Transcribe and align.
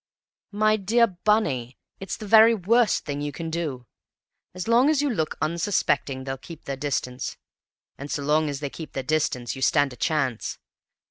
"My 0.51 0.77
dear 0.77 1.05
Bunny, 1.05 1.77
it's 1.99 2.17
the 2.17 2.25
very 2.25 2.55
worst 2.55 3.05
thing 3.05 3.21
you 3.21 3.31
can 3.31 3.51
do. 3.51 3.85
As 4.55 4.67
long 4.67 4.89
as 4.89 5.03
you 5.03 5.11
look 5.11 5.37
unsuspecting 5.43 6.23
they'll 6.23 6.39
keep 6.39 6.65
their 6.65 6.75
distance, 6.75 7.37
and 7.99 8.09
so 8.09 8.23
long 8.23 8.49
as 8.49 8.61
they 8.61 8.69
keep 8.71 8.93
their 8.93 9.03
distance 9.03 9.55
you 9.55 9.61
stand 9.61 9.93
a 9.93 9.95
chance. 9.95 10.57